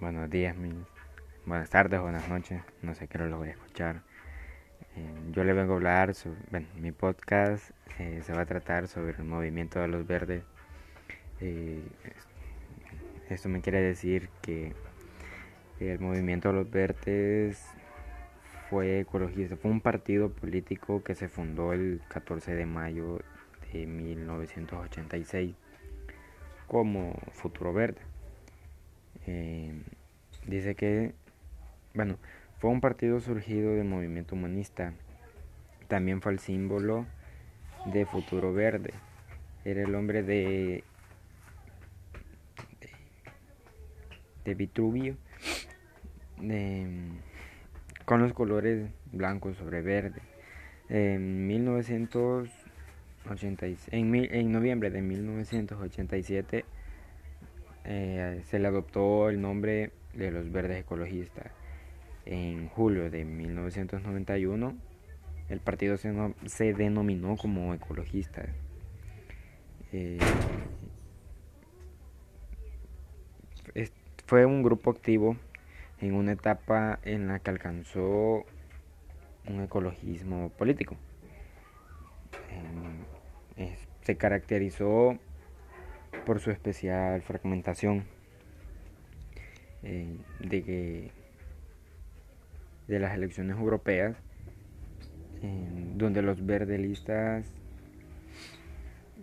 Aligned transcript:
buenos 0.00 0.30
días, 0.30 0.56
buenas 1.44 1.70
tardes, 1.70 2.00
buenas 2.00 2.28
noches, 2.28 2.62
no 2.82 2.94
sé 2.94 3.08
qué 3.08 3.18
lo 3.18 3.38
voy 3.38 3.48
a 3.48 3.52
escuchar. 3.52 4.02
Eh, 4.96 5.14
yo 5.32 5.44
le 5.44 5.52
vengo 5.52 5.74
a 5.74 5.76
hablar 5.76 6.14
sobre, 6.14 6.40
bueno, 6.50 6.66
mi 6.76 6.92
podcast 6.92 7.70
eh, 7.98 8.20
se 8.22 8.32
va 8.32 8.42
a 8.42 8.46
tratar 8.46 8.88
sobre 8.88 9.16
el 9.16 9.24
movimiento 9.24 9.80
de 9.80 9.88
los 9.88 10.06
verdes. 10.06 10.44
Eh, 11.40 11.82
esto 13.28 13.48
me 13.48 13.60
quiere 13.60 13.80
decir 13.80 14.28
que 14.40 14.74
el 15.80 15.98
movimiento 15.98 16.48
de 16.48 16.54
los 16.54 16.70
verdes 16.70 17.66
fue 18.70 19.00
ecologista, 19.00 19.56
fue 19.56 19.70
un 19.70 19.80
partido 19.80 20.30
político 20.30 21.02
que 21.02 21.14
se 21.14 21.28
fundó 21.28 21.72
el 21.72 22.00
14 22.08 22.54
de 22.54 22.66
mayo 22.66 23.20
de 23.72 23.86
1986 23.86 25.54
como 26.66 27.14
Futuro 27.32 27.72
Verde. 27.72 28.11
Eh, 29.26 29.72
dice 30.46 30.74
que, 30.74 31.12
bueno, 31.94 32.16
fue 32.58 32.70
un 32.70 32.80
partido 32.80 33.20
surgido 33.20 33.74
del 33.74 33.86
movimiento 33.86 34.34
humanista. 34.34 34.94
También 35.88 36.22
fue 36.22 36.32
el 36.32 36.38
símbolo 36.38 37.06
de 37.86 38.06
Futuro 38.06 38.52
Verde. 38.52 38.92
Era 39.64 39.82
el 39.82 39.94
hombre 39.94 40.22
de, 40.22 40.84
de, 44.44 44.54
Vitruvio, 44.54 45.16
con 48.04 48.20
los 48.20 48.32
colores 48.32 48.90
blancos 49.12 49.56
sobre 49.56 49.82
verde. 49.82 50.20
En 50.88 51.46
1986, 51.46 53.88
en, 53.92 54.12
en 54.14 54.52
noviembre 54.52 54.90
de 54.90 55.00
1987 55.00 56.64
eh, 57.84 58.42
se 58.46 58.58
le 58.58 58.68
adoptó 58.68 59.28
el 59.28 59.40
nombre 59.40 59.92
de 60.14 60.30
los 60.30 60.50
verdes 60.50 60.80
ecologistas. 60.80 61.50
En 62.24 62.68
julio 62.68 63.10
de 63.10 63.24
1991 63.24 64.74
el 65.48 65.60
partido 65.60 65.96
se, 65.98 66.72
denominó 66.74 67.36
como 67.36 67.74
ecologista. 67.74 68.46
Eh, 69.92 70.18
fue 74.26 74.46
un 74.46 74.62
grupo 74.62 74.90
activo 74.90 75.36
en 76.00 76.14
una 76.14 76.32
etapa 76.32 76.98
en 77.02 77.28
la 77.28 77.38
que 77.40 77.50
alcanzó 77.50 78.46
un 79.46 79.60
ecologismo 79.62 80.48
político. 80.50 80.96
Eh, 83.58 83.76
se 84.00 84.16
caracterizó 84.16 85.18
por 86.26 86.40
su 86.40 86.50
especial 86.50 87.22
fragmentación 87.22 88.04
eh, 89.82 90.16
de, 90.40 91.10
de 92.88 92.98
las 92.98 93.14
elecciones 93.14 93.56
europeas, 93.56 94.16
donde 95.94 96.22
los 96.22 96.46
verdelistas, 96.46 97.46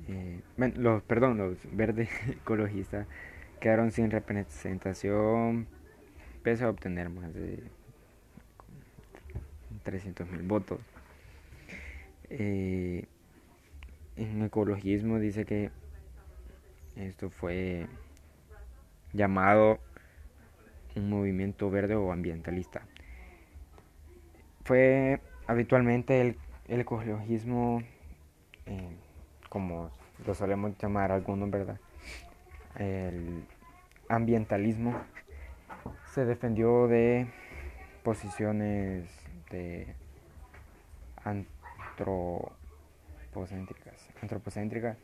eh, 0.07 0.41
los, 0.75 1.01
perdón, 1.03 1.37
los 1.37 1.57
verdes 1.71 2.09
ecologistas 2.29 3.07
quedaron 3.59 3.91
sin 3.91 4.11
representación 4.11 5.67
pese 6.43 6.63
a 6.63 6.69
obtener 6.69 7.09
más 7.09 7.33
de 7.33 7.63
300 9.83 10.29
mil 10.29 10.41
votos. 10.43 10.79
Eh, 12.29 13.05
en 14.15 14.43
ecologismo 14.43 15.19
dice 15.19 15.45
que 15.45 15.71
esto 16.99 17.29
fue 17.29 17.87
llamado 19.13 19.79
un 20.95 21.09
movimiento 21.09 21.69
verde 21.69 21.95
o 21.95 22.11
ambientalista. 22.11 22.81
Fue 24.65 25.21
habitualmente 25.47 26.21
el, 26.21 26.37
ecologismo, 26.67 27.81
eh, 28.65 28.97
como 29.49 29.91
lo 30.25 30.33
solemos 30.35 30.77
llamar 30.77 31.11
algunos, 31.11 31.49
¿verdad? 31.49 31.79
El 32.77 33.45
ambientalismo 34.09 35.01
se 36.13 36.25
defendió 36.25 36.87
de 36.87 37.27
posiciones 38.03 39.09
de 39.49 39.95
antropocéntricas, 41.23 44.09
antropocéntricas 44.21 44.97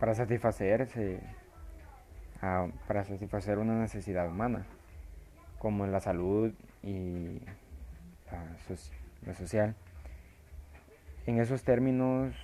para 0.00 0.14
satisfacerse, 0.14 1.20
para 2.40 3.04
satisfacer 3.04 3.58
una 3.58 3.78
necesidad 3.78 4.28
humana, 4.28 4.64
como 5.58 5.84
en 5.84 5.92
la 5.92 6.00
salud 6.00 6.54
y 6.82 7.38
la, 9.26 9.34
social. 9.34 9.76
En 11.26 11.38
esos 11.38 11.62
términos 11.64 12.34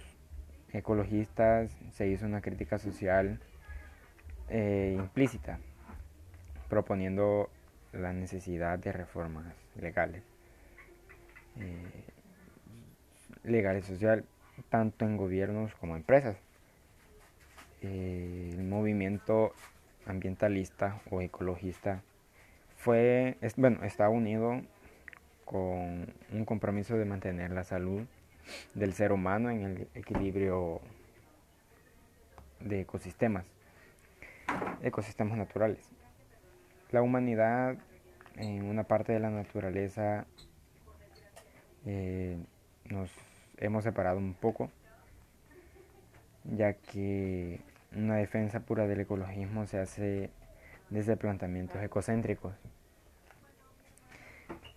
ecologistas 0.74 1.74
se 1.92 2.06
hizo 2.08 2.26
una 2.26 2.42
crítica 2.42 2.76
social 2.76 3.40
eh, 4.50 4.94
implícita, 4.98 5.58
proponiendo 6.68 7.48
la 7.94 8.12
necesidad 8.12 8.78
de 8.78 8.92
reformas 8.92 9.46
legales, 9.80 10.22
eh, 11.58 12.04
legales 13.44 13.86
social, 13.86 14.26
tanto 14.68 15.06
en 15.06 15.16
gobiernos 15.16 15.74
como 15.76 15.96
empresas. 15.96 16.36
El 17.82 18.64
movimiento 18.64 19.52
ambientalista 20.06 21.00
o 21.10 21.20
ecologista 21.20 22.02
fue, 22.76 23.36
bueno, 23.56 23.84
está 23.84 24.08
unido 24.08 24.62
con 25.44 26.12
un 26.32 26.44
compromiso 26.44 26.96
de 26.96 27.04
mantener 27.04 27.50
la 27.50 27.64
salud 27.64 28.02
del 28.74 28.92
ser 28.92 29.12
humano 29.12 29.50
en 29.50 29.62
el 29.62 29.88
equilibrio 29.94 30.80
de 32.60 32.80
ecosistemas, 32.80 33.46
ecosistemas 34.82 35.38
naturales. 35.38 35.90
La 36.90 37.02
humanidad 37.02 37.76
en 38.36 38.64
una 38.64 38.84
parte 38.84 39.12
de 39.12 39.20
la 39.20 39.30
naturaleza 39.30 40.26
eh, 41.84 42.38
nos 42.84 43.10
hemos 43.58 43.84
separado 43.84 44.18
un 44.18 44.34
poco 44.34 44.70
ya 46.54 46.74
que 46.74 47.60
una 47.94 48.16
defensa 48.16 48.60
pura 48.60 48.86
del 48.86 49.00
ecologismo 49.00 49.66
se 49.66 49.78
hace 49.78 50.30
desde 50.90 51.16
planteamientos 51.16 51.82
ecocéntricos, 51.82 52.54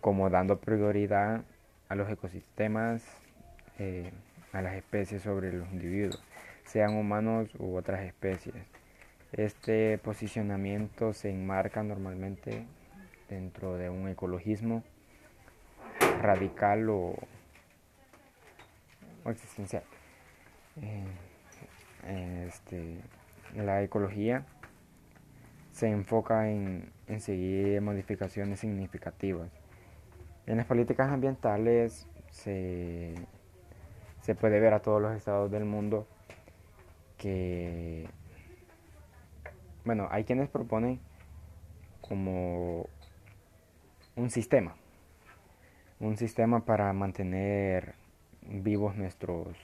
como 0.01 0.29
dando 0.29 0.59
prioridad 0.59 1.43
a 1.89 1.95
los 1.95 2.09
ecosistemas, 2.09 3.03
eh, 3.77 4.11
a 4.53 4.61
las 4.61 4.75
especies 4.75 5.21
sobre 5.21 5.53
los 5.53 5.69
individuos, 5.71 6.21
sean 6.65 6.95
humanos 6.95 7.49
u 7.59 7.75
otras 7.75 8.01
especies. 8.01 8.55
Este 9.31 9.97
posicionamiento 9.99 11.13
se 11.13 11.29
enmarca 11.29 11.83
normalmente 11.83 12.65
dentro 13.29 13.77
de 13.77 13.89
un 13.89 14.07
ecologismo 14.07 14.83
radical 16.21 16.89
o, 16.89 17.15
existencial. 19.25 19.83
Eh, 20.81 21.03
este, 22.09 22.97
la 23.55 23.83
ecología 23.83 24.45
se 25.71 25.89
enfoca 25.89 26.49
en, 26.49 26.91
seguir 27.19 27.81
modificaciones 27.81 28.59
significativas. 28.59 29.49
En 30.45 30.57
las 30.57 30.65
políticas 30.65 31.09
ambientales 31.11 32.07
se, 32.31 33.13
se 34.21 34.35
puede 34.35 34.59
ver 34.59 34.73
a 34.73 34.81
todos 34.81 35.01
los 35.01 35.15
estados 35.15 35.51
del 35.51 35.65
mundo 35.65 36.07
que, 37.17 38.07
bueno, 39.85 40.07
hay 40.11 40.23
quienes 40.23 40.49
proponen 40.49 40.99
como 42.01 42.87
un 44.15 44.29
sistema, 44.29 44.75
un 45.99 46.17
sistema 46.17 46.65
para 46.65 46.91
mantener 46.93 47.93
vivos 48.41 48.95
nuestros 48.95 49.55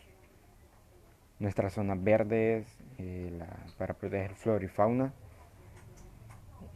nuestras 1.39 1.73
zonas 1.73 2.01
verdes 2.03 2.65
eh, 2.97 3.37
para 3.77 3.93
proteger 3.93 4.35
flora 4.35 4.63
y 4.63 4.67
fauna. 4.67 5.13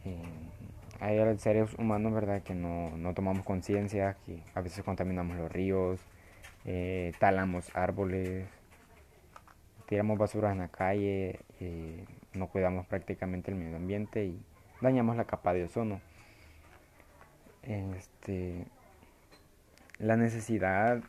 Eh, 0.04 0.22
hay 1.00 1.38
seres 1.38 1.72
humanos, 1.78 2.12
¿verdad?, 2.12 2.42
que 2.42 2.54
no, 2.54 3.14
tomamos 3.14 3.44
conciencia, 3.44 4.16
que 4.26 4.42
a 4.54 4.60
veces 4.60 4.84
contaminamos 4.84 5.36
los 5.36 5.50
ríos, 5.50 6.00
eh, 6.66 7.12
talamos 7.18 7.74
árboles, 7.74 8.46
tiramos 9.86 10.18
basura 10.18 10.52
en 10.52 10.58
la 10.58 10.68
calle, 10.68 11.40
no 12.34 12.48
cuidamos 12.48 12.86
prácticamente 12.86 13.50
el 13.50 13.56
medio 13.56 13.76
ambiente 13.76 14.26
y 14.26 14.44
dañamos 14.82 15.16
la 15.16 15.24
capa 15.24 15.54
de 15.54 15.64
ozono. 15.64 16.02
Este, 17.62 18.66
la 19.98 20.16
necesidad 20.16 21.02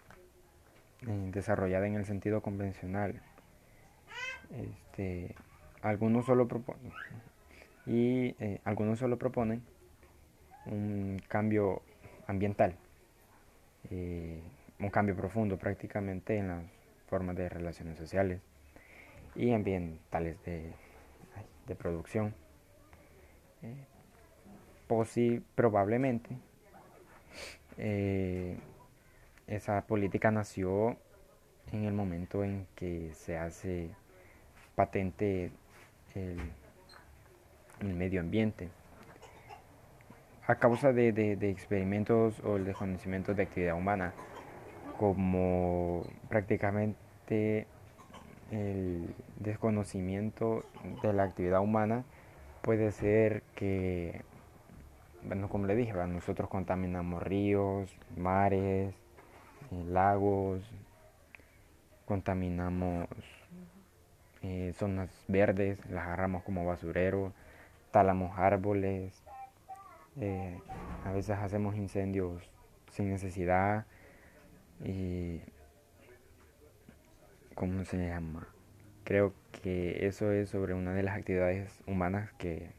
desarrollada 1.01 1.88
en 1.88 1.95
el 1.95 2.06
sentido 2.06 2.42
convencional 2.42 3.21
este, 4.51 5.36
algunos 5.81 6.25
solo 6.25 6.48
proponen. 6.48 6.92
y 7.86 8.36
algunos 8.63 9.00
solo 9.00 9.18
proponen 9.18 9.63
un 10.65 11.21
cambio 11.27 11.81
ambiental, 12.27 12.75
un 13.89 14.89
cambio 14.92 15.15
profundo 15.15 15.57
prácticamente 15.57 16.38
en 16.38 16.48
las 16.48 16.63
formas 17.07 17.36
de 17.36 17.50
relaciones 17.50 17.98
sociales 17.98 18.39
y 19.36 19.51
ambientales 19.51 20.38
de, 20.45 20.74
producción. 21.77 22.33
Eh, 23.63 23.86
probablemente 25.56 26.30
eh, 27.77 28.57
esa 29.47 29.88
política 29.88 30.31
nació 30.31 30.97
en 31.71 31.86
el 31.86 31.94
momento 31.94 32.44
en 32.44 32.68
que 32.75 33.13
se 33.13 33.38
hace 33.38 33.92
patente 34.75 35.51
el, 36.15 36.38
medio 37.81 38.21
ambiente. 38.21 38.69
A 40.47 40.56
causa 40.56 40.91
de, 40.91 41.12
de, 41.12 41.50
experimentos 41.50 42.39
o 42.44 42.57
el 42.57 42.65
desconocimiento 42.65 43.33
de 43.33 43.44
actividad 43.44 43.75
humana 43.75 44.13
como 44.97 46.03
prácticamente 46.29 47.68
el 48.51 49.15
desconocimiento 49.39 50.63
de 51.01 51.13
la 51.13 51.23
actividad 51.23 51.62
humana 51.62 52.03
puede 52.62 52.91
ser 52.91 53.44
que, 53.56 54.21
bueno, 55.23 55.50
como 55.50 55.65
le 55.65 55.75
dije, 55.75 55.94
nosotros 55.94 56.50
contaminamos 56.50 57.23
ríos, 57.23 57.95
mares, 58.18 58.94
eh, 59.71 59.83
lagos, 59.88 60.62
contaminamos 62.06 63.07
eh, 64.42 64.74
zonas 64.76 65.10
verdes, 65.28 65.80
las 65.90 66.06
agarramos 66.06 66.44
como 66.44 66.66
basurero, 66.66 67.34
talamos 67.92 68.38
árboles, 68.38 69.24
eh, 70.20 70.58
a 71.06 71.12
veces 71.12 71.38
hacemos 71.38 71.76
incendios 71.76 72.44
sin 72.90 73.10
necesidad 73.10 73.86
y 74.84 75.42
¿cómo 77.56 77.86
se 77.86 77.98
llama? 77.98 78.48
Creo 79.04 79.34
que 79.52 80.08
eso 80.08 80.32
es 80.32 80.50
sobre 80.50 80.74
una 80.74 80.94
de 80.94 81.04
las 81.04 81.18
actividades 81.18 81.82
humanas 81.88 82.32
que, 82.34 82.70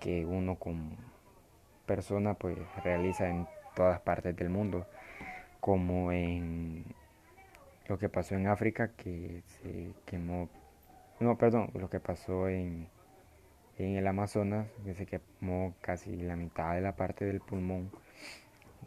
que 0.00 0.24
uno 0.24 0.56
como 0.56 0.96
persona 1.86 2.34
pues 2.34 2.58
realiza 2.82 3.28
en 3.28 3.46
todas 3.74 4.00
partes 4.00 4.34
del 4.36 4.48
mundo, 4.48 4.86
como 5.60 6.12
en 6.12 6.84
lo 7.88 7.98
que 7.98 8.08
pasó 8.08 8.34
en 8.34 8.46
África 8.46 8.92
que 8.96 9.42
se 9.46 9.92
quemó, 10.04 10.48
no, 11.20 11.38
perdón, 11.38 11.70
lo 11.74 11.88
que 11.88 12.00
pasó 12.00 12.48
en, 12.48 12.88
en 13.78 13.96
el 13.96 14.06
Amazonas, 14.06 14.68
que 14.84 14.94
se 14.94 15.06
quemó 15.06 15.74
casi 15.80 16.16
la 16.16 16.36
mitad 16.36 16.74
de 16.74 16.80
la 16.80 16.96
parte 16.96 17.24
del 17.24 17.40
pulmón 17.40 17.90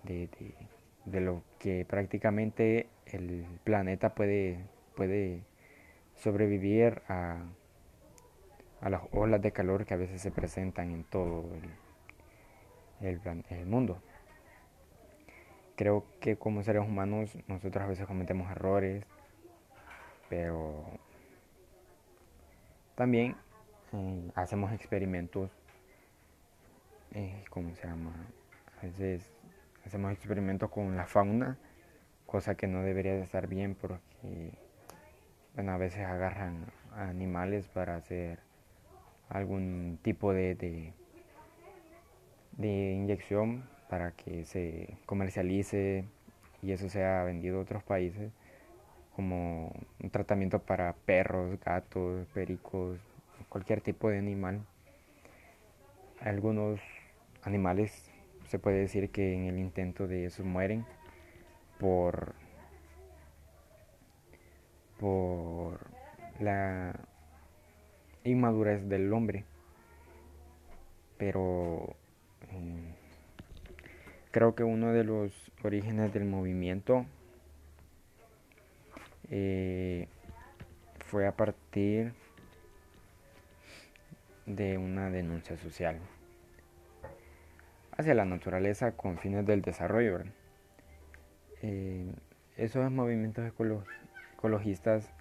de, 0.03 0.29
de 1.05 1.21
lo 1.21 1.43
que 1.59 1.85
prácticamente 1.85 2.87
el 3.05 3.45
planeta 3.63 4.13
puede 4.13 4.59
puede 4.99 5.43
sobrevivir 6.15 7.01
a, 7.07 7.37
a 8.81 8.89
las 8.89 9.01
olas 9.13 9.41
de 9.41 9.53
calor 9.53 9.85
que 9.85 9.93
a 9.93 9.97
veces 9.97 10.21
se 10.21 10.29
presentan 10.29 10.91
en 10.91 11.05
todo 11.05 11.45
el, 12.99 13.21
el, 13.49 13.65
mundo. 13.65 14.01
Creo 15.79 16.03
que 16.19 16.35
como 16.35 16.61
seres 16.61 16.81
humanos 16.85 17.37
nosotros 17.47 17.81
a 17.81 17.87
veces 17.87 18.05
cometemos 18.05 18.51
errores, 18.51 19.05
pero 20.27 20.83
también 22.95 23.37
eh, 23.93 24.29
hacemos 24.35 24.73
experimentos, 24.73 25.49
eh, 27.13 27.45
¿cómo 27.49 27.73
se 27.75 27.87
llama? 27.87 28.11
A 28.77 28.87
veces 28.87 29.31
hacemos 29.85 30.11
experimentos 30.11 30.69
con 30.69 30.97
la 30.97 31.05
fauna, 31.05 31.57
cosa 32.25 32.55
que 32.55 32.67
no 32.67 32.83
debería 32.83 33.13
de 33.13 33.21
estar 33.21 33.47
bien 33.47 33.73
porque 33.73 34.51
bueno, 35.55 35.71
a 35.71 35.77
veces 35.77 36.05
agarran 36.05 36.65
animales 36.93 37.69
para 37.69 37.95
hacer 37.95 38.39
algún 39.29 39.97
tipo 40.01 40.33
de, 40.33 40.55
de, 42.57 42.91
inyección 42.91 43.63
para 43.89 44.12
que 44.12 44.45
se 44.45 44.97
comercialice 45.06 46.06
y 46.62 46.71
eso 46.71 46.89
sea 46.89 47.24
vendido 47.24 47.57
a 47.57 47.62
otros 47.62 47.83
países 47.83 48.31
como 49.15 49.74
un 50.01 50.09
tratamiento 50.12 50.59
para 50.59 50.94
perros, 50.94 51.59
gatos, 51.59 52.25
pericos, 52.27 53.00
cualquier 53.50 53.81
tipo 53.81 54.09
de 54.09 54.19
animal. 54.19 54.62
Algunos 56.21 56.80
animales 57.44 58.09
se 58.47 58.59
puede 58.59 58.77
decir 58.77 59.09
que 59.09 59.33
en 59.33 59.45
el 59.45 59.59
intento 59.59 60.07
de 60.07 60.25
eso 60.25 60.44
mueren 60.44 60.85
por 61.80 62.35
por 65.00 65.80
la 66.39 66.94
inmadurez 68.24 68.88
del 68.88 69.12
hombre. 69.13 69.45
Pero 71.18 71.95
eh, 72.51 72.95
creo 74.31 74.55
que 74.55 74.63
uno 74.63 74.91
de 74.91 75.03
los 75.03 75.51
orígenes 75.63 76.13
del 76.13 76.25
movimiento 76.25 77.05
eh, 79.29 80.07
fue 81.05 81.27
a 81.27 81.35
partir 81.35 82.13
de 84.45 84.77
una 84.77 85.09
denuncia 85.09 85.57
social 85.57 85.99
hacia 87.99 88.13
la 88.13 88.25
naturaleza 88.25 88.93
con 88.93 89.17
fines 89.17 89.45
del 89.45 89.61
desarrollo. 89.61 90.23
Eh, 91.61 92.13
esos 92.55 92.89
movimientos 92.89 93.45
ecologistas 93.45 95.11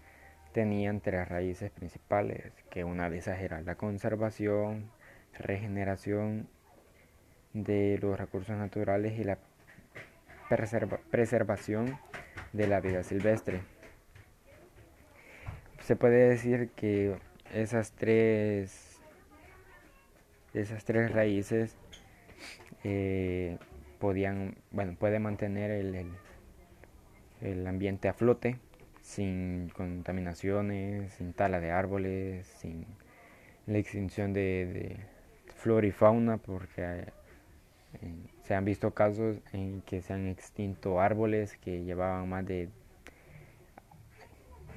tenían 0.53 1.01
tres 1.01 1.29
raíces 1.29 1.71
principales, 1.73 2.53
que 2.71 2.85
una 2.85 3.11
de 3.11 3.19
esas 3.19 3.41
era 3.41 3.61
la 3.63 3.75
conservación, 3.75 4.91
regeneración 5.33 6.49
de 7.65 7.99
los 8.01 8.19
recursos 8.19 8.57
naturales 8.57 9.19
y 9.19 9.25
la 9.25 9.39
preservación 11.11 11.99
de 12.53 12.67
la 12.67 12.81
vida 12.81 13.03
silvestre. 13.03 13.61
Se 15.81 15.97
puede 15.97 16.29
decir 16.29 16.71
que 16.77 17.17
esas 17.53 17.93
tres, 17.93 19.01
esas 20.55 20.85
tres 20.85 21.13
raíces 21.13 21.77
eh, 22.85 23.59
podían, 23.99 24.57
bueno, 24.71 24.97
puede 24.99 25.19
mantener 25.19 25.71
el, 25.71 26.13
el 27.41 27.67
ambiente 27.67 28.09
a 28.09 28.13
flote 28.13 28.59
sin 29.09 29.71
contaminaciones, 29.71 31.15
sin 31.15 31.33
tala 31.33 31.61
de 31.61 31.71
árboles, 31.71 32.47
sin 32.47 32.85
la 33.67 33.79
extinción 33.79 34.35
de, 34.35 34.97
flora 35.57 35.87
y 35.87 35.93
fauna, 35.93 36.37
porque 36.37 37.07
se 38.45 38.55
han 38.55 38.65
visto 38.65 38.93
casos 38.93 39.37
en 39.53 39.83
que 39.83 40.03
se 40.03 40.13
han 40.13 40.27
extinto 40.29 41.01
árboles 41.01 41.57
que 41.59 41.85
llevaban 41.85 42.29
más 42.29 42.47
de 42.47 42.69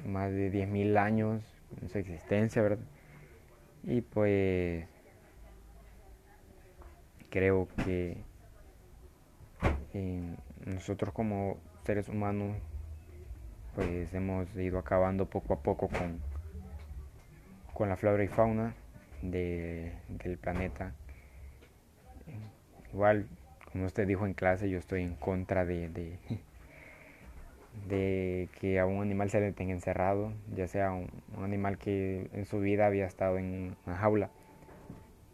más 0.06 0.32
de 0.32 0.52
10.000 0.52 0.98
años 0.98 1.44
en 1.82 1.90
su 1.90 1.98
existencia, 2.00 2.62
¿verdad? 2.62 2.84
Y 3.84 4.02
pues 4.02 4.86
creo 7.30 7.68
que 7.86 8.18
eh, 9.94 10.36
nosotros 10.66 11.14
como 11.14 11.58
seres 11.86 12.10
humanos 12.10 12.58
pues 13.76 14.14
hemos 14.14 14.54
ido 14.56 14.80
acabando 14.80 15.26
poco 15.26 15.54
a 15.54 15.60
poco 15.62 15.88
con, 15.88 16.20
con 17.74 17.90
la 17.90 17.96
flora 17.96 18.24
y 18.24 18.28
fauna 18.28 18.76
del 19.22 20.38
planeta. 20.42 20.94
Igual, 22.94 23.28
como 23.72 23.86
usted 23.86 24.08
dijo 24.08 24.26
en 24.26 24.34
clase, 24.34 24.70
yo 24.70 24.78
estoy 24.78 25.02
en 25.02 25.16
contra 25.16 25.66
de, 25.66 25.90
de, 27.88 28.50
que 28.60 28.80
a 28.80 28.86
un 28.86 29.02
animal 29.02 29.30
se 29.30 29.40
le 29.40 29.54
tenga 29.54 29.74
encerrado, 29.74 30.34
ya 30.56 30.68
sea 30.68 30.92
un, 30.92 31.10
animal 31.42 31.78
que 31.78 32.30
en 32.34 32.46
su 32.46 32.60
vida 32.60 32.86
había 32.86 33.06
estado 33.06 33.38
en 33.38 33.76
una 33.86 33.98
jaula. 33.98 34.30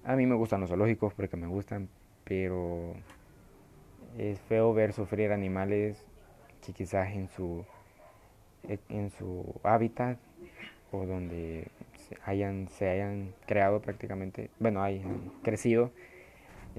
A 0.03 0.15
mí 0.15 0.25
me 0.25 0.35
gustan 0.35 0.61
los 0.61 0.69
zoológicos 0.69 1.13
porque 1.13 1.35
me 1.35 1.47
gustan, 1.47 1.89
pero 2.23 2.93
es 4.17 4.39
feo 4.41 4.73
ver 4.73 4.93
sufrir 4.93 5.31
animales 5.31 6.05
que 6.65 6.73
quizás 6.73 7.13
en 7.13 7.27
su 7.29 7.65
en 8.89 9.11
su 9.11 9.59
hábitat 9.63 10.17
o 10.91 11.05
donde 11.05 11.67
se 11.95 12.17
hayan, 12.25 12.67
se 12.69 12.89
hayan 12.89 13.33
creado 13.45 13.81
prácticamente, 13.81 14.49
bueno, 14.59 14.81
hayan 14.83 15.31
crecido, 15.43 15.91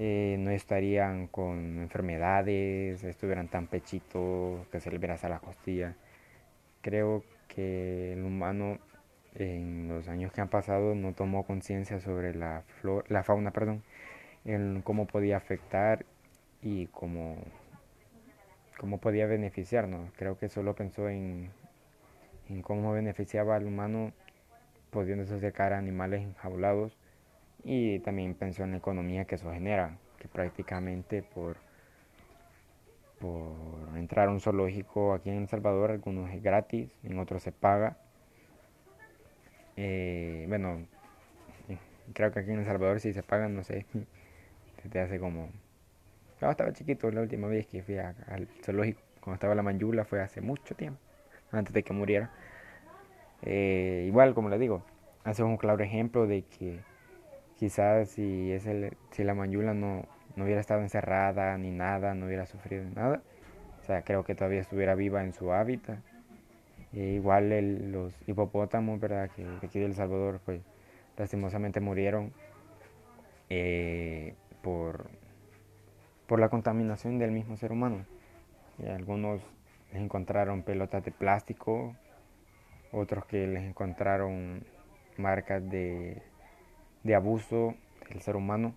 eh, 0.01 0.37
no 0.39 0.49
estarían 0.51 1.27
con 1.27 1.79
enfermedades, 1.79 3.03
estuvieran 3.03 3.49
tan 3.49 3.67
pechitos, 3.67 4.65
que 4.69 4.79
se 4.79 4.89
les 4.91 4.99
viera 4.99 5.17
a 5.21 5.29
la 5.29 5.39
costilla. 5.39 5.93
Creo 6.81 7.23
que 7.49 8.13
el 8.13 8.23
humano 8.23 8.79
en 9.35 9.89
los 9.89 10.07
años 10.07 10.31
que 10.31 10.39
han 10.39 10.47
pasado 10.47 10.95
no 10.95 11.13
tomó 11.13 11.45
conciencia 11.45 11.99
sobre 11.99 12.33
la, 12.33 12.63
la 13.09 13.23
fauna, 13.23 13.51
perdón, 13.51 13.83
en 14.45 14.81
cómo 14.83 15.05
podía 15.05 15.35
afectar 15.35 16.05
y 16.61 16.87
cómo, 16.87 17.35
cómo 18.79 18.99
podía 18.99 19.25
beneficiarnos. 19.27 20.11
Creo 20.15 20.37
que 20.37 20.47
solo 20.47 20.75
pensó 20.75 21.09
en, 21.09 21.49
en 22.47 22.61
cómo 22.61 22.93
beneficiaba 22.93 23.57
al 23.57 23.65
humano 23.65 24.13
pudiéndose 24.91 25.35
acercar 25.35 25.73
a 25.73 25.77
animales 25.77 26.21
enjaulados 26.21 26.97
y 27.63 27.99
también 27.99 28.33
pensó 28.33 28.63
en 28.63 28.71
la 28.71 28.77
economía 28.77 29.25
que 29.25 29.35
eso 29.35 29.51
genera, 29.51 29.97
que 30.17 30.27
prácticamente 30.27 31.23
por, 31.23 31.57
por 33.19 33.97
entrar 33.97 34.27
a 34.27 34.31
un 34.31 34.39
zoológico 34.39 35.13
aquí 35.13 35.29
en 35.29 35.37
El 35.37 35.47
Salvador, 35.47 35.91
algunos 35.91 36.31
es 36.31 36.41
gratis, 36.41 36.89
en 37.03 37.19
otros 37.19 37.43
se 37.43 37.51
paga. 37.51 37.97
Eh, 39.77 40.45
bueno, 40.47 40.85
creo 42.13 42.31
que 42.31 42.39
aquí 42.39 42.51
en 42.51 42.59
El 42.59 42.65
Salvador 42.65 42.99
sí 42.99 43.13
se 43.13 43.23
paga, 43.23 43.47
no 43.47 43.63
sé, 43.63 43.85
desde 44.83 44.99
hace 44.99 45.19
como... 45.19 45.49
Cuando 46.39 46.51
estaba 46.51 46.73
chiquito, 46.73 47.11
la 47.11 47.21
última 47.21 47.47
vez 47.47 47.67
que 47.67 47.83
fui 47.83 47.97
al 47.97 48.47
zoológico, 48.63 49.01
cuando 49.19 49.35
estaba 49.35 49.55
la 49.55 49.61
manjula, 49.61 50.05
fue 50.05 50.21
hace 50.21 50.39
mucho 50.39 50.73
tiempo, 50.73 50.99
antes 51.51 51.73
de 51.73 51.83
que 51.83 51.91
muriera. 51.91 52.29
Eh, 53.41 54.05
igual, 54.07 54.33
como 54.33 54.49
le 54.49 54.57
digo, 54.57 54.83
hace 55.25 55.43
un 55.43 55.57
claro 55.57 55.83
ejemplo 55.83 56.27
de 56.27 56.43
que 56.43 56.79
quizás 57.59 58.09
si, 58.09 58.53
es 58.53 58.65
el, 58.65 58.95
si 59.11 59.25
la 59.25 59.33
manjula 59.33 59.73
no, 59.73 60.05
no 60.37 60.45
hubiera 60.45 60.61
estado 60.61 60.81
encerrada 60.81 61.57
ni 61.57 61.71
nada, 61.71 62.15
no 62.15 62.25
hubiera 62.25 62.45
sufrido 62.45 62.85
nada, 62.95 63.21
o 63.81 63.83
sea, 63.83 64.03
creo 64.03 64.23
que 64.23 64.33
todavía 64.33 64.61
estuviera 64.61 64.95
viva 64.95 65.23
en 65.23 65.33
su 65.33 65.51
hábitat. 65.51 65.99
E 66.93 66.99
igual 66.99 67.91
los 67.91 68.15
hipopótamos, 68.27 68.99
¿verdad? 68.99 69.29
Que, 69.35 69.45
aquí 69.63 69.79
de 69.79 69.85
El 69.85 69.93
Salvador, 69.93 70.39
pues 70.45 70.61
lastimosamente 71.17 71.81
murieron 71.81 72.33
eh, 73.49 74.33
por, 74.63 75.09
por 76.27 76.39
la 76.39 76.49
contaminación 76.49 77.19
del 77.19 77.31
mismo 77.31 77.57
ser 77.57 77.71
humano. 77.71 78.05
Algunos 78.87 79.41
les 79.91 80.01
encontraron 80.01 80.63
pelotas 80.63 81.03
de 81.03 81.11
plástico, 81.11 81.95
otros 82.91 83.25
que 83.25 83.45
les 83.45 83.63
encontraron 83.63 84.63
marcas 85.17 85.69
de, 85.69 86.23
de 87.03 87.15
abuso 87.15 87.75
del 88.09 88.21
ser 88.21 88.35
humano, 88.35 88.73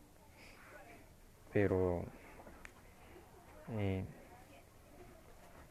pero 1.52 2.04
eh, 3.78 4.04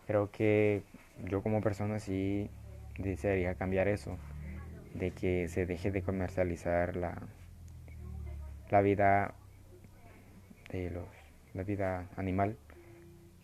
creo 0.07 0.31
que 0.31 0.83
yo 1.25 1.41
como 1.41 1.61
persona 1.61 1.99
sí 1.99 2.49
desearía 2.97 3.55
cambiar 3.55 3.87
eso, 3.87 4.17
de 4.93 5.11
que 5.11 5.47
se 5.47 5.65
deje 5.65 5.91
de 5.91 6.01
comercializar 6.01 6.95
la, 6.95 7.21
la 8.69 8.81
vida 8.81 9.33
de 10.69 10.89
los, 10.89 11.05
la 11.53 11.63
vida 11.63 12.07
animal, 12.17 12.57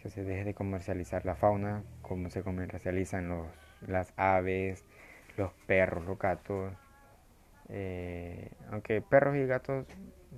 que 0.02 0.10
se 0.10 0.24
deje 0.24 0.44
de 0.44 0.54
comercializar 0.54 1.26
la 1.26 1.36
fauna, 1.36 1.84
como 2.02 2.30
se 2.30 2.44
comercializan 2.44 3.30
los, 3.30 3.48
las 3.88 4.14
aves, 4.18 4.84
los 5.38 5.52
perros, 5.66 6.06
los 6.06 6.20
gatos, 6.20 6.74
eh, 7.70 8.52
aunque 8.72 9.02
perros 9.02 9.36
y 9.36 9.46
gatos 9.46 9.86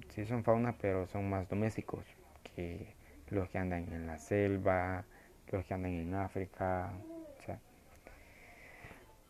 sí 0.09 0.25
son 0.25 0.43
fauna, 0.43 0.75
pero 0.79 1.07
son 1.07 1.29
más 1.29 1.47
domésticos 1.49 2.05
que 2.43 2.93
los 3.29 3.49
que 3.49 3.57
andan 3.57 3.91
en 3.93 4.07
la 4.07 4.17
selva, 4.17 5.05
los 5.51 5.65
que 5.65 5.73
andan 5.73 5.93
en 5.93 6.15
África. 6.15 6.91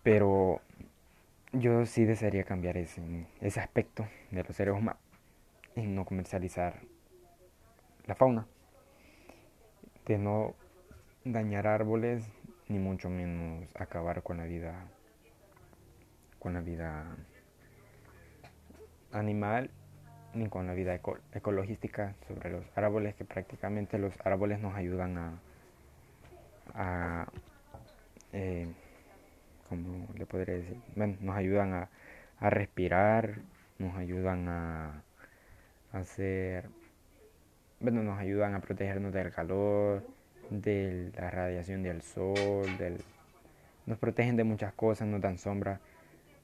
Pero 0.01 0.62
yo 1.51 1.86
sí 1.86 2.06
desearía 2.06 2.46
cambiar 2.46 2.77
ese, 2.77 3.01
ese 3.41 3.60
aspecto 3.60 4.08
de 4.32 4.44
los 4.44 4.56
seres 4.56 4.74
humanos 4.74 5.01
y 5.75 5.82
no 5.82 6.06
comercializar 6.06 6.79
la 8.06 8.15
fauna, 8.15 8.48
de 10.06 10.18
no 10.18 10.56
dañar 11.25 11.68
árboles, 11.68 12.27
ni 12.70 12.79
mucho 12.79 13.10
menos 13.10 13.68
acabar 13.75 14.24
con 14.24 14.38
la 14.38 14.46
vida, 14.46 14.88
con 16.39 16.53
la 16.53 16.62
vida 16.62 17.18
animal 19.12 19.70
ni 20.34 20.48
con 20.48 20.68
la 20.68 20.74
vida 20.74 21.00
ecologística 21.34 22.16
sobre 22.28 22.51
los 22.51 22.63
árboles, 22.75 23.16
que 23.16 23.25
prácticamente 23.25 23.98
los 23.98 24.13
árboles 24.24 24.60
nos 24.60 24.75
ayudan 24.75 25.18
a, 25.18 25.39
a 26.75 27.28
eh, 28.34 28.68
como 29.68 30.08
le 30.16 30.25
podría 30.25 30.56
decir, 30.56 30.78
bueno, 30.96 31.18
nos 31.22 31.36
ayudan 31.36 31.74
a, 31.74 31.89
a 32.39 32.50
respirar, 32.50 33.39
nos 33.78 33.96
ayudan 33.96 34.48
a, 34.48 35.04
hacer, 35.92 36.70
bueno, 37.80 38.04
nos 38.04 38.20
ayudan 38.20 38.54
a 38.54 38.60
protegernos 38.62 39.13
del 39.13 39.32
calor, 39.32 40.06
de 40.50 41.12
la 41.16 41.32
radiación 41.32 41.84
del 41.84 42.01
sol, 42.01 42.78
del, 42.78 43.01
nos 43.86 43.98
protegen 43.98 44.36
de 44.36 44.44
muchas 44.44 44.74
cosas, 44.74 45.08
nos 45.08 45.22
dan 45.22 45.38
sombra 45.38 45.80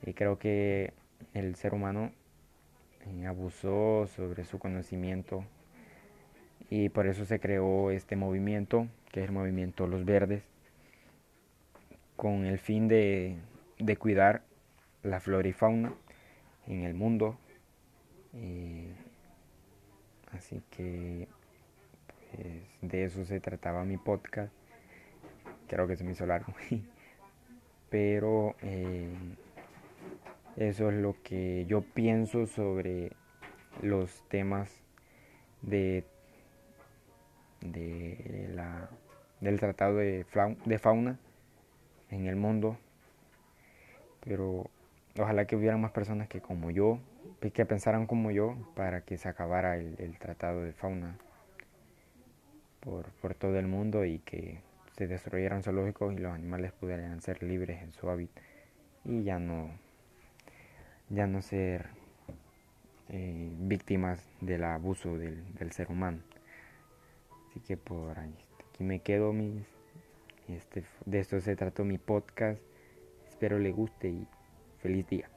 y 0.04 0.14
creo 0.14 0.40
que 0.40 0.94
el 1.34 1.56
ser 1.56 1.74
humano 1.74 2.12
eh, 3.06 3.26
abusó 3.28 4.08
sobre 4.08 4.46
su 4.46 4.60
conocimiento 4.60 5.46
y 6.70 6.90
por 6.90 7.08
eso 7.08 7.26
se 7.26 7.40
creó 7.40 7.92
este 7.92 8.16
movimiento, 8.16 8.88
que 9.12 9.22
es 9.22 9.28
el 9.28 9.32
movimiento 9.32 9.88
Los 9.88 10.06
Verdes, 10.06 10.44
con 12.16 12.46
el 12.46 12.60
fin 12.60 12.88
de, 12.88 13.38
de 13.78 13.98
cuidar 13.98 14.44
la 15.04 15.20
flora 15.20 15.48
y 15.48 15.54
fauna 15.54 15.94
en 16.68 16.84
el 16.84 16.94
mundo. 16.94 17.38
así 20.32 20.62
que 20.72 21.28
pues, 22.36 22.64
de 22.82 23.06
eso 23.06 23.26
se 23.26 23.40
trataba 23.40 23.86
mi 23.86 23.98
podcast. 23.98 24.54
Creo 25.68 25.88
que 25.88 25.96
se 25.96 26.04
me 26.04 26.12
hizo 26.12 26.26
largo. 26.26 26.54
Pero 27.90 28.56
eh, 28.62 29.14
eso 30.58 30.90
es 30.90 30.96
lo 30.96 31.16
que 31.22 31.66
yo 31.68 31.82
pienso 31.82 32.46
sobre 32.46 33.12
los 33.82 34.24
temas 34.30 34.72
de, 35.62 36.06
de 37.62 38.50
la, 38.54 38.90
del 39.42 39.60
tratado 39.60 39.98
de, 39.98 40.26
de 40.66 40.80
fauna 40.80 41.20
en 42.10 42.28
el 42.28 42.36
mundo. 42.36 42.78
Pero 44.22 44.70
ojalá 45.20 45.46
que 45.46 45.56
hubiera 45.56 45.78
más 45.78 45.92
personas 45.92 46.28
que 46.30 46.42
como 46.42 46.72
yo, 46.72 47.00
que 47.54 47.66
pensaran 47.66 48.08
como 48.08 48.32
yo 48.32 48.56
para 48.76 49.02
que 49.02 49.18
se 49.18 49.28
acabara 49.28 49.78
el, 49.78 49.96
el 50.00 50.18
tratado 50.18 50.64
de 50.64 50.74
fauna 50.74 51.18
por, 52.80 53.12
por, 53.22 53.36
todo 53.36 53.60
el 53.60 53.68
mundo 53.68 54.06
y 54.06 54.20
que 54.20 54.60
se 54.98 55.08
destruyeran 55.08 55.64
zoológicos 55.64 56.14
y 56.14 56.18
los 56.18 56.34
animales 56.34 56.72
pudieran 56.72 57.22
ser 57.22 57.44
libres 57.44 57.82
en 57.82 57.92
su 57.92 58.10
hábitat 58.10 58.44
y 59.04 59.24
ya 59.24 59.38
no 59.38 59.70
ya 61.10 61.28
no 61.28 61.42
ser 61.42 61.88
eh, 63.10 63.50
víctimas 63.60 64.20
del 64.42 64.64
abuso 64.64 65.18
del, 65.18 65.72
ser 65.72 65.90
humano. 65.90 66.20
Así 67.50 67.60
que 67.60 67.78
por 67.78 68.18
ahí, 68.20 68.36
aquí 68.70 68.84
me 68.84 69.00
quedo 69.00 69.32
mis, 69.32 69.64
este, 70.48 70.84
de 71.06 71.20
esto 71.20 71.40
se 71.40 71.56
trató 71.56 71.84
mi 71.84 71.98
podcast. 71.98 72.62
Espero 73.28 73.60
le 73.60 73.72
guste 73.72 74.10
y 74.10 74.28
feliz 74.82 75.08
día. 75.08 75.30